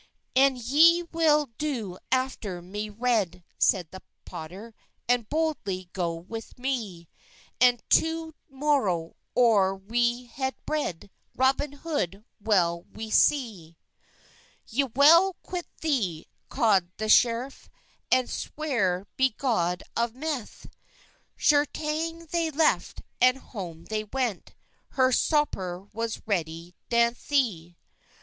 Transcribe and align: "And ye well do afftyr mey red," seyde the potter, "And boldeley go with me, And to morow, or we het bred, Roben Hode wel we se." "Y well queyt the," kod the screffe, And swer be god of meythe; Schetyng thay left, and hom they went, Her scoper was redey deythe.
"And 0.35 0.57
ye 0.57 1.03
well 1.11 1.51
do 1.59 1.99
afftyr 2.11 2.63
mey 2.63 2.89
red," 2.89 3.43
seyde 3.59 3.91
the 3.91 4.01
potter, 4.25 4.73
"And 5.07 5.29
boldeley 5.29 5.89
go 5.93 6.15
with 6.15 6.57
me, 6.57 7.07
And 7.59 7.83
to 7.91 8.33
morow, 8.49 9.15
or 9.35 9.75
we 9.75 10.25
het 10.25 10.55
bred, 10.65 11.11
Roben 11.37 11.75
Hode 11.75 12.25
wel 12.39 12.81
we 12.91 13.11
se." 13.11 13.77
"Y 14.73 14.85
well 14.95 15.35
queyt 15.43 15.67
the," 15.81 16.25
kod 16.49 16.89
the 16.97 17.05
screffe, 17.05 17.69
And 18.11 18.27
swer 18.27 19.05
be 19.17 19.29
god 19.37 19.83
of 19.95 20.13
meythe; 20.13 20.65
Schetyng 21.37 22.27
thay 22.27 22.49
left, 22.49 23.03
and 23.21 23.37
hom 23.37 23.85
they 23.85 24.05
went, 24.05 24.55
Her 24.93 25.11
scoper 25.11 25.83
was 25.93 26.23
redey 26.25 26.73
deythe. 26.89 27.75